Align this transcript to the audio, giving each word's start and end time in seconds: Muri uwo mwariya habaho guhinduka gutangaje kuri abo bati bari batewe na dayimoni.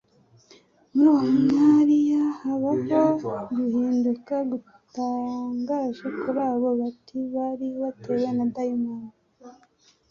Muri 0.91 1.07
uwo 1.11 1.23
mwariya 1.39 2.23
habaho 2.39 3.33
guhinduka 3.71 4.35
gutangaje 4.51 6.05
kuri 6.19 6.39
abo 6.49 6.69
bati 6.79 7.17
bari 7.33 7.67
batewe 7.81 8.29
na 8.37 8.45
dayimoni. 8.53 9.13